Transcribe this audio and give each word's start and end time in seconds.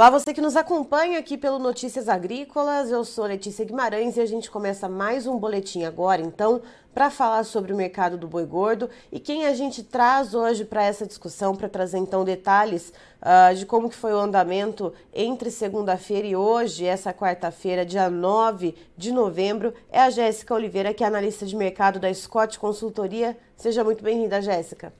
Olá, 0.00 0.08
você 0.08 0.32
que 0.32 0.40
nos 0.40 0.56
acompanha 0.56 1.18
aqui 1.18 1.36
pelo 1.36 1.58
Notícias 1.58 2.08
Agrícolas. 2.08 2.90
Eu 2.90 3.04
sou 3.04 3.26
Letícia 3.26 3.66
Guimarães 3.66 4.16
e 4.16 4.20
a 4.22 4.24
gente 4.24 4.50
começa 4.50 4.88
mais 4.88 5.26
um 5.26 5.38
boletim 5.38 5.84
agora, 5.84 6.22
então, 6.22 6.62
para 6.94 7.10
falar 7.10 7.44
sobre 7.44 7.70
o 7.70 7.76
mercado 7.76 8.16
do 8.16 8.26
boi 8.26 8.46
gordo 8.46 8.88
e 9.12 9.20
quem 9.20 9.44
a 9.44 9.52
gente 9.52 9.82
traz 9.82 10.32
hoje 10.32 10.64
para 10.64 10.82
essa 10.82 11.06
discussão, 11.06 11.54
para 11.54 11.68
trazer 11.68 11.98
então 11.98 12.24
detalhes 12.24 12.94
uh, 13.20 13.54
de 13.54 13.66
como 13.66 13.90
que 13.90 13.94
foi 13.94 14.14
o 14.14 14.18
andamento 14.18 14.90
entre 15.12 15.50
segunda-feira 15.50 16.28
e 16.28 16.34
hoje, 16.34 16.86
essa 16.86 17.12
quarta-feira, 17.12 17.84
dia 17.84 18.08
9 18.08 18.74
de 18.96 19.12
novembro, 19.12 19.74
é 19.92 20.00
a 20.00 20.08
Jéssica 20.08 20.54
Oliveira, 20.54 20.94
que 20.94 21.04
é 21.04 21.06
analista 21.06 21.44
de 21.44 21.54
mercado 21.54 22.00
da 22.00 22.10
Scott 22.14 22.58
Consultoria. 22.58 23.36
Seja 23.54 23.84
muito 23.84 24.02
bem-vinda, 24.02 24.40
Jéssica. 24.40 24.94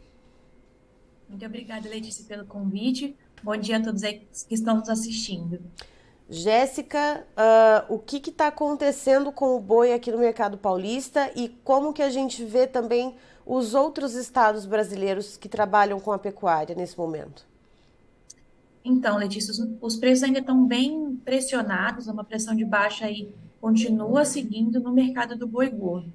Muito 1.27 1.47
obrigada, 1.47 1.89
Letícia, 1.89 2.25
pelo 2.27 2.45
convite. 2.45 3.17
Bom 3.43 3.57
dia 3.57 3.79
a 3.79 3.83
todos 3.83 4.03
que 4.03 4.55
estão 4.55 4.77
nos 4.77 4.89
assistindo. 4.89 5.61
Jéssica, 6.29 7.27
uh, 7.33 7.95
o 7.95 7.99
que 7.99 8.17
está 8.29 8.49
acontecendo 8.49 9.33
com 9.33 9.57
o 9.57 9.61
boi 9.61 9.93
aqui 9.93 10.13
no 10.13 10.19
mercado 10.19 10.59
paulista 10.59 11.31
e 11.35 11.49
como 11.65 11.93
que 11.93 12.03
a 12.03 12.11
gente 12.11 12.45
vê 12.45 12.67
também 12.67 13.15
os 13.45 13.75
outros 13.75 14.15
estados 14.15 14.67
brasileiros 14.67 15.37
que 15.37 15.49
trabalham 15.49 15.99
com 15.99 16.13
a 16.13 16.19
pecuária 16.19 16.77
nesse 16.77 16.97
momento? 16.97 17.47
Então, 18.85 19.17
Letícia, 19.17 19.53
os, 19.53 19.59
os 19.81 19.97
preços 19.97 20.23
ainda 20.23 20.39
estão 20.39 20.67
bem 20.67 21.17
pressionados, 21.25 22.07
uma 22.07 22.23
pressão 22.23 22.55
de 22.55 22.65
baixa 22.65 23.07
aí 23.07 23.35
continua 23.61 24.25
seguindo 24.25 24.81
no 24.81 24.93
mercado 24.93 25.37
do 25.37 25.47
boi 25.47 25.69
gordo. 25.69 26.13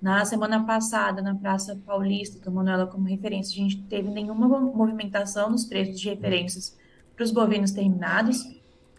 Na 0.00 0.24
semana 0.24 0.64
passada, 0.64 1.20
na 1.20 1.34
Praça 1.34 1.78
Paulista, 1.84 2.40
tomando 2.42 2.70
ela 2.70 2.86
como 2.86 3.06
referência, 3.06 3.52
a 3.52 3.62
gente 3.62 3.82
teve 3.82 4.08
nenhuma 4.08 4.48
movimentação 4.48 5.50
nos 5.50 5.66
preços 5.66 6.00
de 6.00 6.08
referências 6.08 6.74
para 7.14 7.22
os 7.22 7.30
bovinos 7.30 7.70
terminados. 7.70 8.48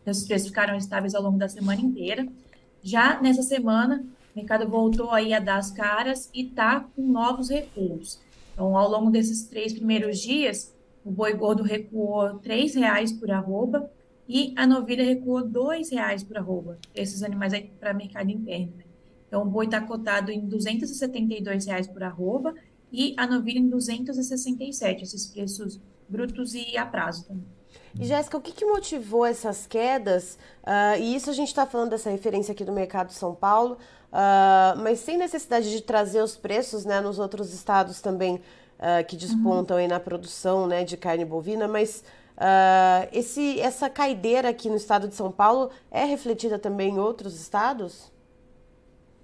Esses 0.05 0.27
preços 0.27 0.49
ficaram 0.49 0.75
estáveis 0.75 1.15
ao 1.15 1.23
longo 1.23 1.39
da 1.39 1.49
semana 1.49 1.81
inteira. 1.81 2.27
Já 2.83 3.19
nessa 3.19 3.41
semana, 3.41 4.05
o 4.35 4.39
mercado 4.39 4.69
voltou 4.69 5.09
aí 5.09 5.33
a 5.33 5.39
dar 5.39 5.57
as 5.57 5.71
caras 5.71 6.29
e 6.35 6.45
está 6.45 6.81
com 6.81 7.01
novos 7.01 7.49
recuos. 7.49 8.19
Então, 8.53 8.77
ao 8.77 8.87
longo 8.87 9.09
desses 9.09 9.47
três 9.47 9.73
primeiros 9.73 10.19
dias, 10.19 10.71
o 11.03 11.09
boi 11.09 11.33
gordo 11.33 11.63
recuou 11.63 12.27
R$ 12.27 12.39
3,00 12.43 13.19
por 13.19 13.31
arroba 13.31 13.89
e 14.29 14.53
a 14.55 14.67
novilha 14.67 15.03
recuou 15.03 15.39
R$ 15.39 15.45
2,00 15.45 16.27
por 16.27 16.37
arroba. 16.37 16.77
Esses 16.93 17.23
animais 17.23 17.53
aí 17.53 17.71
para 17.79 17.91
mercado 17.91 18.29
interno. 18.29 18.73
Né? 18.77 18.90
Então, 19.31 19.43
o 19.43 19.45
boi 19.45 19.63
está 19.63 19.79
cotado 19.79 20.29
em 20.29 20.45
272 20.45 21.65
reais 21.65 21.87
por 21.87 22.03
arroba 22.03 22.53
e 22.91 23.15
a 23.17 23.25
novilha 23.25 23.59
em 23.59 23.69
267, 23.69 25.03
esses 25.03 25.25
preços 25.25 25.79
brutos 26.09 26.53
e 26.53 26.75
a 26.75 26.85
prazo 26.85 27.23
também. 27.25 27.47
E 27.97 28.03
Jéssica, 28.03 28.37
o 28.37 28.41
que, 28.41 28.51
que, 28.51 28.65
motivou 28.65 29.25
essas 29.25 29.65
quedas? 29.65 30.37
Uh, 30.63 30.99
e 30.99 31.15
isso 31.15 31.29
a 31.29 31.33
gente 31.33 31.47
está 31.47 31.65
falando 31.65 31.91
dessa 31.91 32.09
referência 32.09 32.51
aqui 32.51 32.65
do 32.65 32.73
mercado 32.73 33.07
de 33.07 33.13
São 33.13 33.33
Paulo, 33.33 33.77
uh, 34.11 34.77
mas 34.81 34.99
sem 34.99 35.17
necessidade 35.17 35.71
de 35.71 35.81
trazer 35.81 36.21
os 36.21 36.35
preços 36.35 36.83
né, 36.83 36.99
nos 36.99 37.17
outros 37.17 37.53
estados 37.53 38.01
também 38.01 38.35
uh, 38.35 39.05
que 39.07 39.15
despontam 39.15 39.77
uhum. 39.77 39.83
aí 39.83 39.87
na 39.87 40.01
produção 40.01 40.67
né, 40.67 40.83
de 40.83 40.97
carne 40.97 41.23
bovina, 41.23 41.69
mas 41.69 42.03
esse, 43.13 43.61
essa 43.61 43.87
caideira 43.87 44.49
aqui 44.49 44.67
no 44.67 44.75
estado 44.75 45.07
de 45.07 45.13
São 45.13 45.31
Paulo 45.31 45.69
é 45.89 46.03
refletida 46.03 46.57
também 46.57 46.95
em 46.95 46.99
outros 46.99 47.39
estados? 47.39 48.11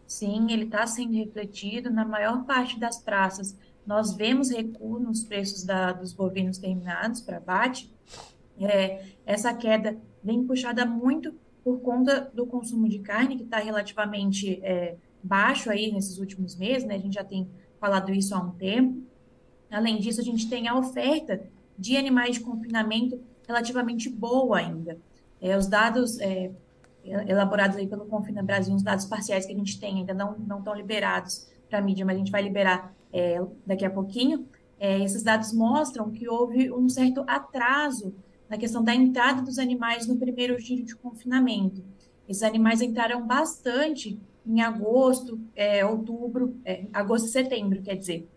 Sim, 0.08 0.52
ele 0.52 0.64
está 0.64 0.88
sendo 0.88 1.14
refletido 1.14 1.92
na 1.92 2.06
maior 2.06 2.46
parte 2.46 2.80
das 2.80 2.98
praças. 2.98 3.58
Nós 3.86 4.16
vemos 4.16 4.50
recuo 4.50 5.00
nos 5.00 5.24
preços 5.24 5.64
da, 5.64 5.92
dos 5.92 6.14
bovinos 6.14 6.58
terminados 6.58 7.20
para 7.20 7.38
abate. 7.38 7.94
É, 8.60 9.04
essa 9.26 9.54
queda 9.54 9.98
vem 10.24 10.46
puxada 10.46 10.86
muito 10.86 11.36
por 11.64 11.82
conta 11.82 12.32
do 12.34 12.46
consumo 12.48 12.88
de 12.88 13.00
carne, 13.00 13.36
que 13.36 13.44
está 13.44 13.60
relativamente 13.60 14.60
é, 14.64 14.96
baixo 15.22 15.70
aí 15.70 15.92
nesses 15.92 16.18
últimos 16.18 16.56
meses, 16.56 16.88
né? 16.88 16.96
A 16.96 17.00
gente 17.00 17.16
já 17.16 17.24
tem 17.24 17.50
falado 17.80 18.12
isso 18.14 18.34
há 18.34 18.40
um 18.40 18.52
tempo. 18.52 19.04
Além 19.70 20.00
disso, 20.00 20.22
a 20.22 20.24
gente 20.24 20.50
tem 20.50 20.70
a 20.70 20.78
oferta 20.78 21.44
de 21.78 21.98
animais 21.98 22.36
de 22.36 22.40
confinamento 22.40 23.20
relativamente 23.46 24.10
boa 24.10 24.58
ainda. 24.58 24.98
É, 25.42 25.58
os 25.58 25.68
dados 25.68 26.20
é, 26.20 26.52
elaborados 27.28 27.78
aí 27.78 27.88
pelo 27.88 28.06
Confina 28.06 28.44
Brasil, 28.44 28.74
uns 28.74 28.84
dados 28.84 29.06
parciais 29.06 29.46
que 29.46 29.54
a 29.54 29.56
gente 29.56 29.80
tem 29.80 30.00
ainda 30.00 30.14
não, 30.14 30.38
não 30.40 30.60
estão 30.60 30.76
liberados 30.76 31.48
para 31.70 31.80
a 31.80 31.82
mídia, 31.82 32.06
mas 32.06 32.16
a 32.16 32.20
gente 32.20 32.32
vai 32.32 32.42
liberar 32.42 32.94
é, 33.12 33.42
daqui 33.66 33.86
a 33.86 33.90
pouquinho. 33.90 34.48
É, 34.80 35.00
esses 35.04 35.24
dados 35.24 35.52
mostram 35.54 36.12
que 36.12 36.28
houve 36.28 36.72
um 36.72 36.88
certo 36.88 37.24
atraso 37.28 38.14
na 38.50 38.58
questão 38.58 38.84
da 38.84 38.94
entrada 38.94 39.42
dos 39.42 39.58
animais 39.58 40.08
no 40.08 40.18
primeiro 40.18 40.58
giro 40.60 40.84
de 40.84 40.96
confinamento. 40.96 41.84
Esses 42.28 42.44
animais 42.44 42.82
entraram 42.82 43.26
bastante 43.26 44.20
em 44.46 44.62
agosto, 44.62 45.40
é, 45.56 45.86
outubro, 45.86 46.56
é, 46.64 46.86
agosto 46.94 47.28
e 47.28 47.32
setembro, 47.32 47.82
quer 47.82 47.96
dizer. 47.96 48.28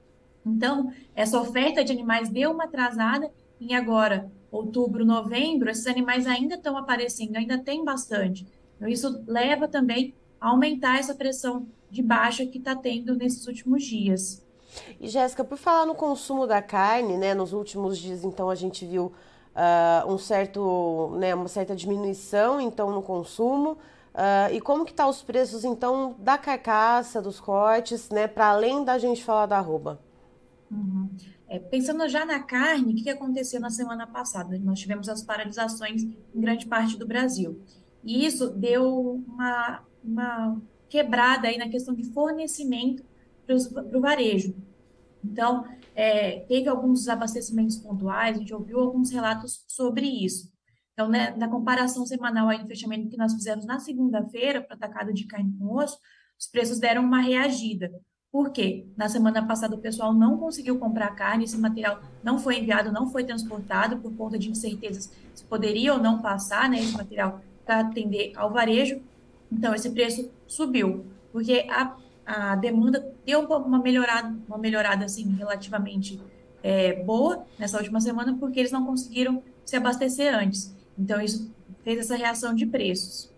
Então, 0.44 0.92
essa 1.14 1.40
oferta 1.40 1.84
de 1.84 1.92
animais 1.92 2.28
deu 2.28 2.50
uma 2.50 2.64
atrasada 2.64 3.30
e 3.60 3.74
agora, 3.74 4.30
outubro, 4.50 5.04
novembro, 5.04 5.70
esses 5.70 5.86
animais 5.86 6.26
ainda 6.26 6.54
estão 6.54 6.76
aparecendo, 6.76 7.36
ainda 7.36 7.58
tem 7.58 7.84
bastante. 7.84 8.46
Então, 8.80 8.88
isso 8.88 9.22
leva 9.26 9.68
também 9.68 10.14
a 10.40 10.48
aumentar 10.48 10.98
essa 10.98 11.14
pressão 11.14 11.66
de 11.90 12.02
baixa 12.02 12.46
que 12.46 12.56
está 12.56 12.74
tendo 12.74 13.14
nesses 13.14 13.46
últimos 13.46 13.84
dias. 13.84 14.42
E 14.98 15.06
Jéssica, 15.06 15.44
por 15.44 15.58
falar 15.58 15.84
no 15.84 15.94
consumo 15.94 16.46
da 16.46 16.62
carne, 16.62 17.18
né, 17.18 17.34
nos 17.34 17.52
últimos 17.52 17.98
dias, 17.98 18.24
então 18.24 18.48
a 18.48 18.54
gente 18.54 18.86
viu 18.86 19.12
uh, 19.54 20.10
um 20.10 20.16
certo, 20.16 21.14
né, 21.18 21.34
uma 21.34 21.48
certa 21.48 21.76
diminuição, 21.76 22.58
então 22.58 22.90
no 22.90 23.02
consumo. 23.02 23.72
Uh, 24.14 24.54
e 24.54 24.60
como 24.62 24.86
que 24.86 24.94
tá 24.94 25.06
os 25.06 25.22
preços 25.22 25.62
então 25.62 26.16
da 26.18 26.38
carcaça, 26.38 27.20
dos 27.20 27.38
cortes, 27.38 28.08
né, 28.08 28.26
para 28.26 28.46
além 28.46 28.82
da 28.82 28.96
gente 28.96 29.22
falar 29.22 29.44
da 29.44 29.58
arroba? 29.58 30.00
Uhum. 30.70 31.10
É, 31.48 31.58
pensando 31.58 32.08
já 32.08 32.24
na 32.24 32.40
carne, 32.40 32.92
o 32.92 32.96
que 32.96 33.10
aconteceu 33.10 33.60
na 33.60 33.70
semana 33.70 34.06
passada? 34.06 34.56
Nós 34.58 34.78
tivemos 34.78 35.08
as 35.08 35.20
paralisações 35.20 36.04
em 36.04 36.40
grande 36.40 36.64
parte 36.66 36.96
do 36.96 37.06
Brasil. 37.06 37.60
E 38.04 38.24
isso 38.24 38.50
deu 38.50 39.22
uma, 39.26 39.82
uma 40.02 40.62
quebrada 40.88 41.48
aí 41.48 41.58
na 41.58 41.68
questão 41.68 41.94
de 41.94 42.04
fornecimento 42.12 43.04
para 43.46 43.98
o 43.98 44.00
varejo. 44.00 44.54
Então, 45.24 45.64
é, 45.94 46.40
teve 46.40 46.68
alguns 46.68 47.08
abastecimentos 47.08 47.76
pontuais, 47.76 48.36
a 48.36 48.38
gente 48.40 48.54
ouviu 48.54 48.80
alguns 48.80 49.10
relatos 49.10 49.64
sobre 49.68 50.06
isso. 50.06 50.50
Então, 50.92 51.08
né, 51.08 51.34
na 51.36 51.48
comparação 51.48 52.06
semanal 52.06 52.48
aí 52.48 52.58
no 52.58 52.66
fechamento 52.66 53.08
que 53.08 53.16
nós 53.16 53.34
fizemos 53.34 53.64
na 53.64 53.78
segunda-feira 53.78 54.62
para 54.62 54.76
atacado 54.76 55.12
de 55.12 55.26
carne 55.26 55.54
com 55.58 55.74
osso, 55.76 55.98
os 56.38 56.46
preços 56.46 56.78
deram 56.78 57.02
uma 57.02 57.20
reagida. 57.20 57.90
Por 58.32 58.50
quê? 58.50 58.86
Na 58.96 59.08
semana 59.08 59.46
passada 59.46 59.74
o 59.74 59.80
pessoal 59.80 60.14
não 60.14 60.38
conseguiu 60.38 60.78
comprar 60.78 61.14
carne, 61.16 61.44
esse 61.44 61.58
material 61.58 62.00
não 62.22 62.38
foi 62.38 62.58
enviado, 62.58 62.92
não 62.92 63.08
foi 63.08 63.24
transportado 63.24 63.98
por 63.98 64.14
conta 64.16 64.38
de 64.38 64.48
incertezas 64.48 65.10
se 65.34 65.44
poderia 65.44 65.94
ou 65.94 65.98
não 65.98 66.20
passar, 66.20 66.68
né, 66.68 66.78
esse 66.78 66.96
material 66.96 67.40
para 67.70 67.80
atender 67.80 68.32
ao 68.34 68.50
varejo. 68.50 69.00
Então, 69.50 69.72
esse 69.72 69.90
preço 69.90 70.28
subiu, 70.44 71.06
porque 71.32 71.66
a, 71.70 71.94
a 72.26 72.56
demanda 72.56 73.14
deu 73.24 73.42
uma 73.42 73.78
melhorada, 73.78 74.34
uma 74.48 74.58
melhorada 74.58 75.04
assim, 75.04 75.32
relativamente 75.36 76.20
é, 76.64 76.94
boa 77.04 77.44
nessa 77.56 77.78
última 77.78 78.00
semana, 78.00 78.36
porque 78.40 78.58
eles 78.58 78.72
não 78.72 78.84
conseguiram 78.84 79.40
se 79.64 79.76
abastecer 79.76 80.34
antes. 80.34 80.74
Então, 80.98 81.20
isso 81.20 81.48
fez 81.84 82.00
essa 82.00 82.16
reação 82.16 82.52
de 82.52 82.66
preços. 82.66 83.30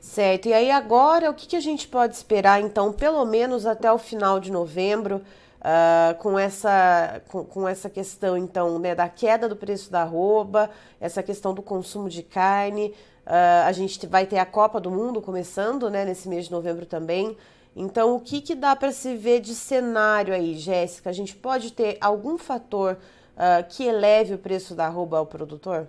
Certo. 0.00 0.48
E 0.48 0.52
aí 0.52 0.70
agora, 0.70 1.30
o 1.30 1.34
que, 1.34 1.46
que 1.46 1.56
a 1.56 1.60
gente 1.60 1.86
pode 1.86 2.16
esperar, 2.16 2.60
então, 2.60 2.92
pelo 2.92 3.24
menos 3.24 3.66
até 3.66 3.90
o 3.92 3.98
final 3.98 4.40
de 4.40 4.50
novembro, 4.50 5.22
uh, 5.60 6.14
com, 6.18 6.36
essa, 6.36 7.22
com, 7.28 7.44
com, 7.44 7.68
essa 7.68 7.88
questão, 7.88 8.36
então, 8.36 8.80
né, 8.80 8.96
da 8.96 9.08
queda 9.08 9.48
do 9.48 9.54
preço 9.54 9.92
da 9.92 10.02
arroba, 10.02 10.70
essa 11.00 11.22
questão 11.22 11.54
do 11.54 11.62
consumo 11.62 12.08
de 12.08 12.22
carne, 12.22 12.92
Uh, 13.30 13.62
a 13.64 13.70
gente 13.70 14.04
vai 14.08 14.26
ter 14.26 14.38
a 14.38 14.44
Copa 14.44 14.80
do 14.80 14.90
Mundo 14.90 15.22
começando, 15.22 15.88
né, 15.88 16.04
nesse 16.04 16.28
mês 16.28 16.46
de 16.46 16.50
novembro 16.50 16.84
também. 16.84 17.36
Então, 17.76 18.16
o 18.16 18.20
que, 18.20 18.40
que 18.40 18.56
dá 18.56 18.74
para 18.74 18.90
se 18.90 19.16
ver 19.16 19.40
de 19.40 19.54
cenário 19.54 20.34
aí, 20.34 20.56
Jéssica? 20.56 21.10
A 21.10 21.12
gente 21.12 21.36
pode 21.36 21.72
ter 21.72 21.96
algum 22.00 22.36
fator 22.36 22.98
uh, 23.36 23.68
que 23.68 23.84
eleve 23.84 24.34
o 24.34 24.38
preço 24.38 24.74
da 24.74 24.86
arroba 24.86 25.18
ao 25.18 25.26
produtor? 25.26 25.86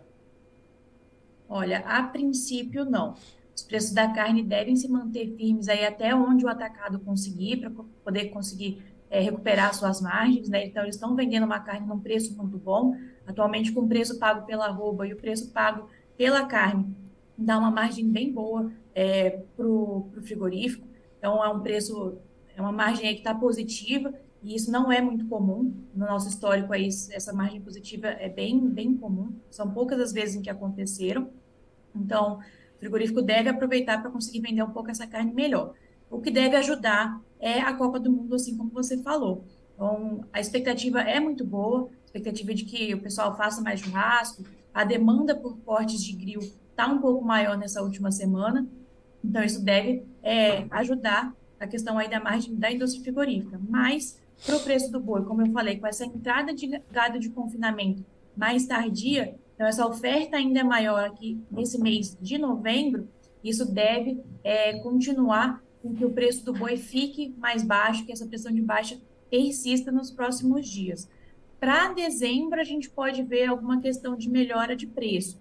Olha, 1.50 1.80
a 1.80 2.04
princípio 2.04 2.86
não. 2.86 3.16
Os 3.56 3.64
preços 3.64 3.92
da 3.92 4.08
carne 4.10 4.44
devem 4.44 4.76
se 4.76 4.88
manter 4.88 5.36
firmes 5.36 5.68
aí 5.68 5.84
até 5.84 6.14
onde 6.14 6.46
o 6.46 6.48
atacado 6.48 7.00
conseguir, 7.00 7.58
para 7.58 7.72
poder 8.04 8.26
conseguir 8.26 8.84
é, 9.10 9.20
recuperar 9.20 9.74
suas 9.74 10.00
margens, 10.00 10.48
né? 10.48 10.68
Então, 10.68 10.84
eles 10.84 10.94
estão 10.94 11.16
vendendo 11.16 11.48
uma 11.48 11.60
carne 11.60 11.88
num 11.88 12.00
preço 12.00 12.38
muito 12.38 12.60
bom. 12.60 12.96
Atualmente, 13.26 13.72
com 13.72 13.82
o 13.82 13.88
preço 13.88 14.20
pago 14.20 14.46
pela 14.46 14.68
arroba 14.68 15.08
e 15.08 15.14
o 15.14 15.18
preço 15.18 15.50
pago 15.50 15.90
pela 16.16 16.46
carne 16.46 17.01
dá 17.42 17.58
uma 17.58 17.72
margem 17.72 18.08
bem 18.08 18.32
boa 18.32 18.72
é, 18.94 19.42
para 19.56 19.66
o 19.66 20.12
frigorífico. 20.22 20.88
Então, 21.18 21.44
é 21.44 21.50
um 21.50 21.60
preço, 21.60 22.18
é 22.56 22.62
uma 22.62 22.72
margem 22.72 23.12
que 23.14 23.20
está 23.20 23.34
positiva, 23.34 24.14
e 24.44 24.56
isso 24.56 24.72
não 24.72 24.92
é 24.92 25.02
muito 25.02 25.28
comum. 25.28 25.74
No 25.94 26.06
nosso 26.06 26.28
histórico, 26.28 26.74
aí, 26.74 26.88
essa 27.12 27.34
margem 27.34 27.62
positiva 27.62 28.08
é 28.08 28.30
bem, 28.30 28.60
bem 28.70 28.96
comum. 28.96 29.34
São 29.50 29.70
poucas 29.72 30.00
as 30.00 30.12
vezes 30.12 30.36
em 30.36 30.42
que 30.42 30.50
aconteceram. 30.50 31.30
Então, 31.96 32.40
o 32.76 32.80
frigorífico 32.80 33.22
deve 33.22 33.50
aproveitar 33.50 34.02
para 34.02 34.10
conseguir 34.10 34.42
vender 34.42 34.64
um 34.64 34.72
pouco 34.72 34.90
essa 34.90 35.06
carne 35.06 35.34
melhor. 35.34 35.74
O 36.10 36.20
que 36.20 36.32
deve 36.32 36.56
ajudar 36.58 37.22
é 37.40 37.60
a 37.62 37.74
Copa 37.74 38.00
do 38.00 38.12
Mundo, 38.12 38.36
assim 38.36 38.58
como 38.58 38.70
você 38.70 38.98
falou. 38.98 39.44
Então, 39.76 40.26
a 40.34 40.40
expectativa 40.40 41.02
é 41.02 41.20
muito 41.20 41.46
boa, 41.46 41.90
expectativa 42.06 42.54
de 42.54 42.66
que 42.66 42.94
o 42.94 43.02
pessoal 43.02 43.36
faça 43.36 43.62
mais 43.62 43.80
churrasco, 43.80 44.44
a 44.74 44.84
demanda 44.84 45.36
por 45.36 45.58
cortes 45.60 46.04
de 46.04 46.14
grill 46.14 46.42
está 46.82 46.92
um 46.92 46.98
pouco 46.98 47.24
maior 47.24 47.56
nessa 47.58 47.84
última 47.84 48.12
semana, 48.12 48.68
então 49.24 49.44
isso 49.44 49.64
deve 49.64 50.04
é, 50.24 50.66
ajudar 50.72 51.32
a 51.60 51.68
questão 51.68 52.00
aí 52.00 52.10
da 52.10 52.20
margem 52.20 52.56
da 52.56 52.72
indústria 52.72 53.04
frigorífica. 53.04 53.62
Mas, 53.70 54.20
para 54.44 54.58
o 54.58 54.60
preço 54.62 54.92
do 54.92 55.00
boi, 55.00 55.24
como 55.24 55.44
eu 55.44 55.52
falei, 55.52 55.78
com 55.78 55.86
essa 55.86 56.04
entrada 56.04 56.54
de 56.56 56.68
gado 56.92 57.20
de 57.20 57.30
confinamento 57.30 58.04
mais 58.36 58.66
tardia, 58.66 59.36
então 59.54 59.68
essa 59.68 59.86
oferta 59.86 60.38
ainda 60.38 60.62
é 60.62 60.64
maior 60.64 61.04
aqui 61.04 61.40
nesse 61.52 61.80
mês 61.80 62.18
de 62.20 62.40
novembro, 62.40 63.08
isso 63.44 63.72
deve 63.72 64.20
é, 64.44 64.80
continuar 64.80 65.62
com 65.84 65.94
que 65.94 66.04
o 66.04 66.12
preço 66.12 66.44
do 66.44 66.54
boi 66.54 66.78
fique 66.78 67.36
mais 67.38 67.64
baixo, 67.64 68.06
que 68.06 68.12
essa 68.12 68.26
pressão 68.26 68.52
de 68.52 68.62
baixa 68.62 69.00
persista 69.30 69.92
nos 69.92 70.10
próximos 70.10 70.68
dias. 70.68 71.08
Para 71.60 71.94
dezembro, 71.94 72.60
a 72.60 72.64
gente 72.64 72.90
pode 72.90 73.22
ver 73.22 73.46
alguma 73.46 73.80
questão 73.80 74.16
de 74.16 74.28
melhora 74.28 74.76
de 74.76 74.88
preço. 74.88 75.40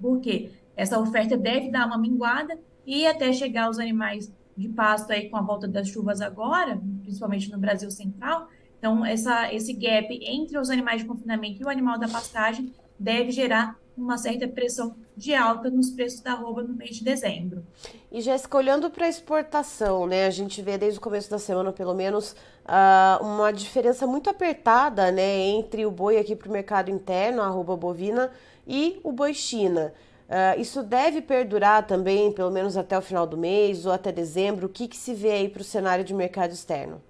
Por 0.00 0.20
quê? 0.20 0.50
Essa 0.78 0.96
oferta 0.96 1.36
deve 1.36 1.72
dar 1.72 1.88
uma 1.88 1.98
minguada 1.98 2.56
e 2.86 3.04
até 3.04 3.32
chegar 3.32 3.68
os 3.68 3.80
animais 3.80 4.32
de 4.56 4.68
pasto 4.68 5.12
aí 5.12 5.28
com 5.28 5.36
a 5.36 5.42
volta 5.42 5.66
das 5.66 5.88
chuvas 5.88 6.20
agora, 6.20 6.80
principalmente 7.02 7.50
no 7.50 7.58
Brasil 7.58 7.90
Central. 7.90 8.48
Então, 8.78 9.04
essa, 9.04 9.52
esse 9.52 9.72
gap 9.72 10.06
entre 10.22 10.56
os 10.56 10.70
animais 10.70 11.02
de 11.02 11.08
confinamento 11.08 11.60
e 11.60 11.64
o 11.64 11.68
animal 11.68 11.98
da 11.98 12.06
pastagem 12.06 12.72
deve 12.96 13.32
gerar 13.32 13.76
uma 13.96 14.16
certa 14.16 14.46
pressão 14.46 14.94
de 15.16 15.34
alta 15.34 15.68
nos 15.68 15.90
preços 15.90 16.20
da 16.20 16.34
arroba 16.34 16.62
no 16.62 16.74
mês 16.74 16.96
de 16.96 17.02
dezembro. 17.02 17.66
E 18.12 18.20
Jéssica, 18.20 18.56
olhando 18.56 18.88
para 18.88 19.06
a 19.06 19.08
exportação, 19.08 20.06
né, 20.06 20.26
a 20.26 20.30
gente 20.30 20.62
vê 20.62 20.78
desde 20.78 21.00
o 21.00 21.02
começo 21.02 21.28
da 21.28 21.40
semana, 21.40 21.72
pelo 21.72 21.92
menos, 21.92 22.36
uh, 22.64 23.24
uma 23.24 23.52
diferença 23.52 24.06
muito 24.06 24.30
apertada 24.30 25.10
né, 25.10 25.38
entre 25.48 25.84
o 25.84 25.90
boi 25.90 26.18
aqui 26.18 26.36
para 26.36 26.48
o 26.48 26.52
mercado 26.52 26.88
interno, 26.88 27.42
a 27.42 27.46
arroba 27.46 27.76
bovina, 27.76 28.30
e 28.64 29.00
o 29.02 29.10
boi 29.10 29.34
China. 29.34 29.92
Uh, 30.28 30.60
isso 30.60 30.82
deve 30.82 31.22
perdurar 31.22 31.86
também, 31.86 32.30
pelo 32.30 32.50
menos 32.50 32.76
até 32.76 32.98
o 32.98 33.00
final 33.02 33.26
do 33.26 33.38
mês 33.38 33.86
ou 33.86 33.92
até 33.92 34.12
dezembro? 34.12 34.66
O 34.66 34.68
que, 34.68 34.86
que 34.86 34.96
se 34.96 35.14
vê 35.14 35.32
aí 35.32 35.48
para 35.48 35.62
o 35.62 35.64
cenário 35.64 36.04
de 36.04 36.12
mercado 36.12 36.52
externo? 36.52 37.00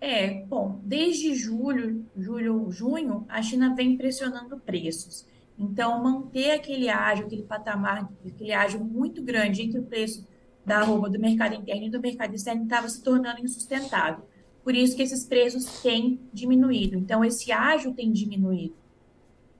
É, 0.00 0.42
bom, 0.42 0.80
desde 0.82 1.34
julho, 1.34 2.04
julho, 2.16 2.70
junho, 2.70 3.24
a 3.28 3.40
China 3.40 3.74
vem 3.74 3.96
pressionando 3.96 4.58
preços. 4.58 5.24
Então, 5.58 6.02
manter 6.02 6.50
aquele 6.50 6.88
ágio, 6.88 7.26
aquele 7.26 7.44
patamar, 7.44 8.10
aquele 8.26 8.52
ágio 8.52 8.84
muito 8.84 9.22
grande 9.22 9.62
entre 9.62 9.78
o 9.78 9.84
preço 9.84 10.26
da 10.66 10.78
arroba 10.78 11.08
do 11.08 11.18
mercado 11.18 11.54
interno 11.54 11.86
e 11.86 11.90
do 11.90 12.00
mercado 12.00 12.34
externo 12.34 12.64
estava 12.64 12.88
se 12.88 13.02
tornando 13.02 13.40
insustentável. 13.40 14.24
Por 14.64 14.74
isso 14.74 14.96
que 14.96 15.02
esses 15.02 15.24
preços 15.24 15.80
têm 15.80 16.18
diminuído. 16.32 16.96
Então, 16.96 17.24
esse 17.24 17.52
ágio 17.52 17.94
tem 17.94 18.10
diminuído. 18.10 18.74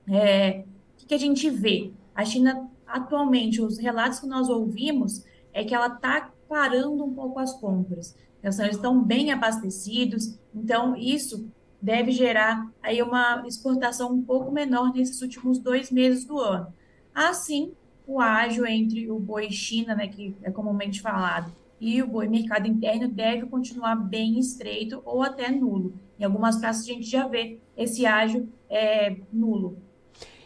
É, 0.07 0.65
o 0.93 0.97
que, 0.97 1.05
que 1.07 1.13
a 1.13 1.19
gente 1.19 1.49
vê? 1.49 1.91
A 2.15 2.23
China, 2.23 2.69
atualmente, 2.87 3.61
os 3.61 3.77
relatos 3.77 4.19
que 4.19 4.27
nós 4.27 4.49
ouvimos 4.49 5.25
é 5.53 5.63
que 5.63 5.75
ela 5.75 5.87
está 5.87 6.31
parando 6.47 7.03
um 7.03 7.13
pouco 7.13 7.39
as 7.39 7.53
compras. 7.59 8.15
Então, 8.39 8.51
eles 8.63 8.77
estão 8.77 9.03
bem 9.03 9.31
abastecidos, 9.31 10.37
então 10.53 10.95
isso 10.95 11.47
deve 11.81 12.11
gerar 12.11 12.71
aí 12.81 13.01
uma 13.01 13.43
exportação 13.45 14.11
um 14.11 14.21
pouco 14.21 14.51
menor 14.51 14.93
nesses 14.93 15.21
últimos 15.21 15.59
dois 15.59 15.91
meses 15.91 16.25
do 16.25 16.39
ano. 16.39 16.73
Assim, 17.13 17.73
o 18.07 18.19
ágio 18.19 18.65
entre 18.65 19.09
o 19.11 19.19
boi 19.19 19.51
China, 19.51 19.95
né, 19.95 20.07
que 20.07 20.35
é 20.41 20.51
comumente 20.51 21.01
falado, 21.01 21.51
e 21.79 22.01
o 22.01 22.07
boi 22.07 22.27
mercado 22.27 22.67
interno 22.67 23.07
deve 23.07 23.45
continuar 23.47 23.95
bem 23.95 24.39
estreito 24.39 25.01
ou 25.05 25.21
até 25.21 25.51
nulo. 25.51 25.93
Em 26.19 26.23
algumas 26.23 26.57
praças 26.57 26.83
a 26.83 26.87
gente 26.87 27.09
já 27.09 27.27
vê 27.27 27.59
esse 27.75 28.05
ágio 28.05 28.47
é, 28.69 29.17
nulo. 29.31 29.77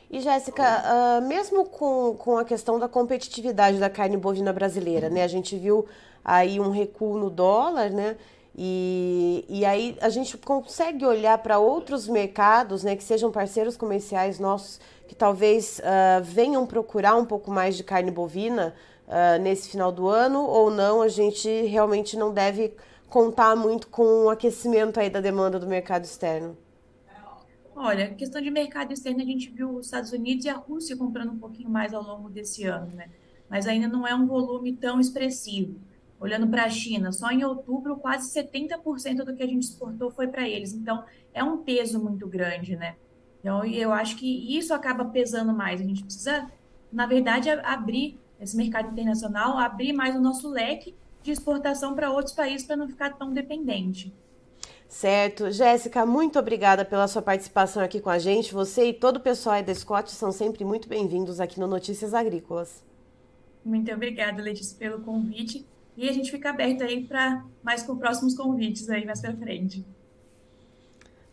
E 0.09 0.19
Jéssica, 0.21 0.63
uh, 0.63 1.27
mesmo 1.27 1.65
com, 1.65 2.15
com 2.17 2.37
a 2.37 2.43
questão 2.43 2.79
da 2.79 2.87
competitividade 2.87 3.77
da 3.77 3.89
carne 3.89 4.17
bovina 4.17 4.51
brasileira, 4.51 5.07
né? 5.09 5.23
A 5.23 5.27
gente 5.27 5.55
viu 5.55 5.85
aí 6.25 6.59
um 6.59 6.71
recuo 6.71 7.17
no 7.17 7.29
dólar, 7.29 7.91
né? 7.91 8.17
E, 8.61 9.45
e 9.47 9.63
aí 9.63 9.97
a 10.01 10.09
gente 10.09 10.37
consegue 10.37 11.05
olhar 11.05 11.37
para 11.37 11.59
outros 11.59 12.07
mercados, 12.07 12.83
né, 12.83 12.95
que 12.95 13.03
sejam 13.03 13.31
parceiros 13.31 13.77
comerciais 13.77 14.39
nossos, 14.39 14.81
que 15.07 15.15
talvez 15.15 15.79
uh, 15.79 16.23
venham 16.23 16.65
procurar 16.65 17.15
um 17.15 17.23
pouco 17.23 17.49
mais 17.51 17.77
de 17.77 17.83
carne 17.83 18.11
bovina 18.11 18.73
uh, 19.07 19.41
nesse 19.41 19.69
final 19.69 19.91
do 19.91 20.09
ano, 20.09 20.43
ou 20.45 20.69
não, 20.69 21.01
a 21.01 21.07
gente 21.07 21.47
realmente 21.67 22.17
não 22.17 22.33
deve 22.33 22.73
contar 23.09 23.55
muito 23.55 23.87
com 23.87 24.25
o 24.25 24.29
aquecimento 24.29 24.99
aí 24.99 25.09
da 25.09 25.21
demanda 25.21 25.57
do 25.57 25.67
mercado 25.67 26.03
externo. 26.03 26.57
Olha, 27.81 28.13
questão 28.13 28.41
de 28.41 28.51
mercado 28.51 28.91
externo, 28.91 29.21
a 29.21 29.25
gente 29.25 29.49
viu 29.49 29.77
os 29.77 29.85
Estados 29.85 30.11
Unidos 30.11 30.43
e 30.43 30.49
a 30.49 30.57
Rússia 30.57 30.97
comprando 30.97 31.31
um 31.31 31.39
pouquinho 31.39 31.69
mais 31.69 31.93
ao 31.93 32.03
longo 32.03 32.29
desse 32.29 32.65
ano, 32.65 32.93
né? 32.93 33.09
Mas 33.49 33.67
ainda 33.67 33.87
não 33.87 34.05
é 34.05 34.13
um 34.13 34.27
volume 34.27 34.75
tão 34.75 34.99
expressivo. 34.99 35.79
Olhando 36.19 36.45
para 36.45 36.65
a 36.65 36.69
China, 36.69 37.13
só 37.13 37.31
em 37.31 37.41
outubro, 37.45 37.95
quase 37.95 38.37
70% 38.37 39.23
do 39.23 39.33
que 39.33 39.41
a 39.41 39.47
gente 39.47 39.63
exportou 39.63 40.11
foi 40.11 40.27
para 40.27 40.45
eles. 40.45 40.73
Então, 40.73 41.05
é 41.33 41.41
um 41.41 41.59
peso 41.59 42.03
muito 42.03 42.27
grande, 42.27 42.75
né? 42.75 42.97
Então, 43.39 43.63
eu 43.63 43.93
acho 43.93 44.17
que 44.17 44.57
isso 44.57 44.73
acaba 44.73 45.05
pesando 45.05 45.53
mais. 45.53 45.79
A 45.79 45.85
gente 45.85 46.03
precisa, 46.03 46.51
na 46.91 47.05
verdade, 47.05 47.49
abrir 47.49 48.19
esse 48.41 48.57
mercado 48.57 48.89
internacional, 48.89 49.57
abrir 49.57 49.93
mais 49.93 50.17
o 50.17 50.19
nosso 50.19 50.49
leque 50.49 50.93
de 51.23 51.31
exportação 51.31 51.95
para 51.95 52.11
outros 52.11 52.35
países 52.35 52.67
para 52.67 52.75
não 52.75 52.89
ficar 52.89 53.13
tão 53.13 53.33
dependente. 53.33 54.13
Certo. 54.89 55.51
Jéssica, 55.51 56.03
muito 56.03 56.39
obrigada 56.39 56.83
pela 56.83 57.07
sua 57.07 57.21
participação 57.21 57.83
aqui 57.83 58.01
com 58.01 58.09
a 58.09 58.17
gente. 58.17 58.51
Você 58.51 58.85
e 58.85 58.93
todo 58.93 59.17
o 59.17 59.19
pessoal 59.19 59.55
aí 59.55 59.63
da 59.63 59.73
Scott 59.73 60.11
são 60.11 60.31
sempre 60.31 60.65
muito 60.65 60.89
bem-vindos 60.89 61.39
aqui 61.39 61.59
no 61.59 61.67
Notícias 61.67 62.11
Agrícolas. 62.15 62.83
Muito 63.63 63.91
obrigada, 63.93 64.41
Letícia, 64.41 64.75
pelo 64.77 65.01
convite. 65.01 65.63
E 65.95 66.09
a 66.09 66.11
gente 66.11 66.31
fica 66.31 66.49
aberto 66.49 66.81
aí 66.81 67.03
para 67.03 67.45
mais 67.61 67.83
com 67.83 67.95
próximos 67.97 68.35
convites 68.35 68.89
aí 68.89 69.05
mais 69.05 69.21
para 69.21 69.35
frente. 69.37 69.85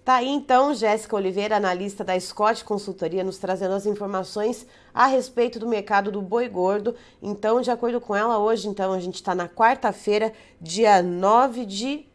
Tá 0.05 0.17
aí 0.17 0.29
então 0.29 0.75
Jéssica 0.75 1.17
Oliveira, 1.17 1.57
analista 1.57 2.05
da 2.05 2.19
Scott 2.21 2.63
Consultoria, 2.63 3.25
nos 3.25 3.39
trazendo 3.39 3.75
as 3.75 3.87
informações 3.87 4.67
a 4.93 5.07
respeito 5.07 5.59
do 5.59 5.67
mercado 5.67 6.13
do 6.13 6.21
boi 6.21 6.47
gordo. 6.49 6.95
Então, 7.23 7.63
de 7.63 7.71
acordo 7.71 8.03
com 8.03 8.15
ela, 8.15 8.39
hoje 8.39 8.69
então 8.69 8.93
a 8.93 9.01
gente 9.01 9.17
está 9.17 9.35
na 9.35 9.49
quarta-feira, 9.49 10.33
dia 10.61 11.03
9 11.03 11.65
de 11.65 12.07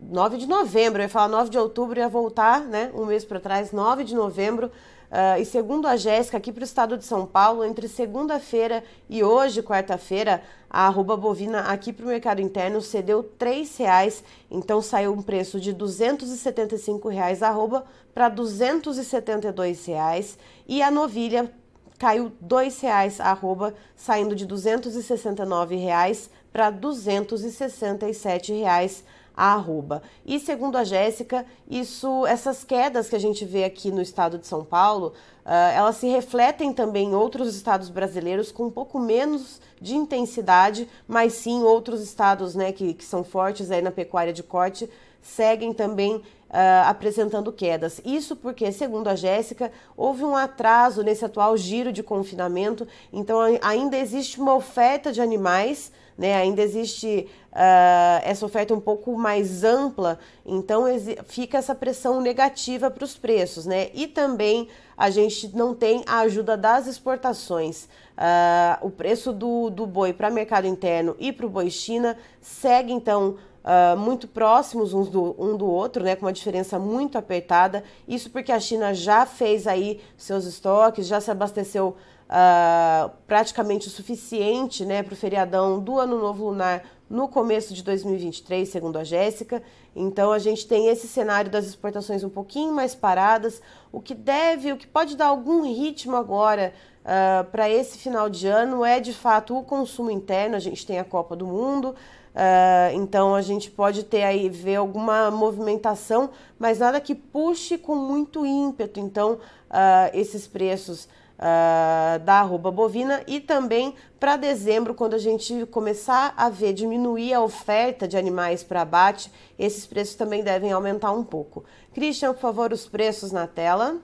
9 0.00 0.36
de 0.38 0.46
novembro, 0.46 1.00
eu 1.00 1.04
ia 1.04 1.08
falar 1.08 1.28
9 1.28 1.50
de 1.50 1.58
outubro, 1.58 1.98
ia 1.98 2.08
voltar, 2.08 2.60
né, 2.60 2.90
um 2.94 3.04
mês 3.04 3.24
para 3.24 3.40
trás, 3.40 3.72
9 3.72 4.04
de 4.04 4.14
novembro. 4.14 4.70
Uh, 5.10 5.40
e 5.40 5.44
segundo 5.44 5.86
a 5.86 5.96
Jéssica, 5.96 6.36
aqui 6.36 6.52
para 6.52 6.60
o 6.60 6.64
estado 6.64 6.96
de 6.98 7.04
São 7.04 7.26
Paulo, 7.26 7.64
entre 7.64 7.88
segunda-feira 7.88 8.84
e 9.08 9.24
hoje, 9.24 9.62
quarta-feira, 9.62 10.42
a 10.68 10.86
arroba 10.86 11.16
bovina 11.16 11.60
aqui 11.60 11.94
para 11.94 12.04
o 12.04 12.08
mercado 12.08 12.42
interno 12.42 12.82
cedeu 12.82 13.28
R$ 13.40 13.66
reais, 13.78 14.22
então 14.50 14.82
saiu 14.82 15.14
um 15.14 15.22
preço 15.22 15.58
de 15.58 15.72
275 15.72 17.08
reais 17.08 17.42
arroba 17.42 17.86
para 18.14 18.28
272 18.28 19.86
reais, 19.86 20.38
e 20.68 20.82
a 20.82 20.90
novilha 20.90 21.50
caiu 21.98 22.30
R$ 22.42 22.68
reais 22.82 23.18
arroba, 23.18 23.74
saindo 23.96 24.36
de 24.36 24.44
269 24.44 25.74
reais 25.74 26.30
para 26.52 26.68
267 26.70 28.52
reais 28.52 29.02
a 29.38 29.54
arroba. 29.54 30.02
E 30.26 30.40
segundo 30.40 30.76
a 30.76 30.82
Jéssica, 30.82 31.46
isso, 31.70 32.26
essas 32.26 32.64
quedas 32.64 33.08
que 33.08 33.14
a 33.14 33.20
gente 33.20 33.44
vê 33.44 33.62
aqui 33.62 33.92
no 33.92 34.02
estado 34.02 34.36
de 34.36 34.48
São 34.48 34.64
Paulo, 34.64 35.12
uh, 35.46 35.50
elas 35.76 35.94
se 35.96 36.08
refletem 36.08 36.72
também 36.72 37.10
em 37.10 37.14
outros 37.14 37.54
estados 37.54 37.88
brasileiros 37.88 38.50
com 38.50 38.64
um 38.64 38.70
pouco 38.70 38.98
menos 38.98 39.60
de 39.80 39.94
intensidade, 39.94 40.88
mas 41.06 41.34
sim 41.34 41.62
outros 41.62 42.02
estados 42.02 42.56
né, 42.56 42.72
que, 42.72 42.94
que 42.94 43.04
são 43.04 43.22
fortes 43.22 43.70
aí 43.70 43.80
na 43.80 43.92
pecuária 43.92 44.32
de 44.32 44.42
corte 44.42 44.90
seguem 45.22 45.72
também 45.72 46.20
Uh, 46.48 46.88
apresentando 46.88 47.52
quedas. 47.52 48.00
Isso 48.06 48.34
porque, 48.34 48.72
segundo 48.72 49.08
a 49.08 49.14
Jéssica, 49.14 49.70
houve 49.94 50.24
um 50.24 50.34
atraso 50.34 51.02
nesse 51.02 51.22
atual 51.22 51.54
giro 51.58 51.92
de 51.92 52.02
confinamento, 52.02 52.88
então 53.12 53.38
ainda 53.60 53.98
existe 53.98 54.40
uma 54.40 54.54
oferta 54.54 55.12
de 55.12 55.20
animais 55.20 55.92
né? 56.18 56.34
Ainda 56.34 56.60
existe 56.60 57.28
uh, 57.52 58.20
essa 58.24 58.44
oferta 58.44 58.74
um 58.74 58.80
pouco 58.80 59.16
mais 59.16 59.62
ampla, 59.62 60.18
então 60.44 60.84
fica 61.24 61.58
essa 61.58 61.76
pressão 61.76 62.20
negativa 62.20 62.90
para 62.90 63.04
os 63.04 63.16
preços, 63.16 63.64
né? 63.64 63.88
E 63.94 64.08
também 64.08 64.68
a 64.96 65.10
gente 65.10 65.54
não 65.56 65.72
tem 65.72 66.02
a 66.04 66.18
ajuda 66.20 66.56
das 66.56 66.88
exportações. 66.88 67.84
Uh, 67.84 68.86
o 68.86 68.90
preço 68.90 69.32
do, 69.32 69.70
do 69.70 69.86
boi 69.86 70.12
para 70.12 70.28
mercado 70.28 70.66
interno 70.66 71.14
e 71.20 71.32
para 71.32 71.46
o 71.46 71.48
boi 71.48 71.70
China 71.70 72.18
segue 72.40 72.92
então 72.92 73.36
Uh, 73.64 73.98
muito 73.98 74.26
próximos 74.26 74.94
uns 74.94 75.10
do, 75.10 75.34
um 75.38 75.54
do 75.54 75.66
outro, 75.66 76.02
né, 76.02 76.16
com 76.16 76.24
uma 76.24 76.32
diferença 76.32 76.78
muito 76.78 77.18
apertada. 77.18 77.84
Isso 78.06 78.30
porque 78.30 78.50
a 78.50 78.58
China 78.58 78.94
já 78.94 79.26
fez 79.26 79.66
aí 79.66 80.00
seus 80.16 80.46
estoques, 80.46 81.06
já 81.06 81.20
se 81.20 81.30
abasteceu 81.30 81.96
uh, 82.28 83.10
praticamente 83.26 83.88
o 83.88 83.90
suficiente 83.90 84.84
né, 84.84 85.02
para 85.02 85.12
o 85.12 85.16
feriadão 85.16 85.80
do 85.80 85.98
Ano 85.98 86.18
Novo 86.18 86.46
Lunar 86.46 86.84
no 87.08 87.26
começo 87.26 87.72
de 87.72 87.82
2023, 87.82 88.68
segundo 88.68 88.98
a 88.98 89.04
Jéssica. 89.04 89.62
Então 89.96 90.30
a 90.30 90.38
gente 90.38 90.66
tem 90.66 90.88
esse 90.88 91.08
cenário 91.08 91.50
das 91.50 91.66
exportações 91.66 92.22
um 92.22 92.28
pouquinho 92.28 92.72
mais 92.72 92.94
paradas, 92.94 93.62
o 93.90 94.00
que 94.00 94.14
deve, 94.14 94.72
o 94.72 94.76
que 94.76 94.86
pode 94.86 95.16
dar 95.16 95.26
algum 95.26 95.62
ritmo 95.62 96.16
agora 96.16 96.72
uh, 97.00 97.44
para 97.50 97.68
esse 97.68 97.98
final 97.98 98.28
de 98.28 98.46
ano 98.46 98.84
é 98.84 99.00
de 99.00 99.12
fato 99.12 99.56
o 99.56 99.62
consumo 99.62 100.10
interno. 100.10 100.54
A 100.54 100.60
gente 100.60 100.86
tem 100.86 100.98
a 100.98 101.04
Copa 101.04 101.34
do 101.34 101.46
Mundo. 101.46 101.94
Uh, 102.38 102.94
então 102.94 103.34
a 103.34 103.42
gente 103.42 103.68
pode 103.68 104.04
ter 104.04 104.22
aí 104.22 104.48
ver 104.48 104.76
alguma 104.76 105.28
movimentação, 105.28 106.30
mas 106.56 106.78
nada 106.78 107.00
que 107.00 107.12
puxe 107.12 107.76
com 107.76 107.96
muito 107.96 108.46
ímpeto. 108.46 109.00
Então 109.00 109.32
uh, 109.32 110.10
esses 110.14 110.46
preços 110.46 111.06
uh, 111.06 112.20
da 112.20 112.34
arroba 112.34 112.70
bovina 112.70 113.24
e 113.26 113.40
também 113.40 113.92
para 114.20 114.36
dezembro, 114.36 114.94
quando 114.94 115.14
a 115.14 115.18
gente 115.18 115.66
começar 115.66 116.32
a 116.36 116.48
ver 116.48 116.74
diminuir 116.74 117.34
a 117.34 117.42
oferta 117.42 118.06
de 118.06 118.16
animais 118.16 118.62
para 118.62 118.82
abate, 118.82 119.32
esses 119.58 119.84
preços 119.84 120.14
também 120.14 120.44
devem 120.44 120.70
aumentar 120.70 121.10
um 121.10 121.24
pouco. 121.24 121.64
Christian, 121.92 122.32
por 122.34 122.40
favor, 122.40 122.72
os 122.72 122.86
preços 122.86 123.32
na 123.32 123.48
tela. 123.48 123.96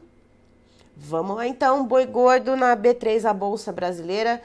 Vamos 0.96 1.36
lá 1.36 1.46
então, 1.46 1.86
boi 1.86 2.04
gordo 2.04 2.56
na 2.56 2.76
B3, 2.76 3.28
a 3.28 3.32
Bolsa 3.32 3.72
Brasileira, 3.72 4.40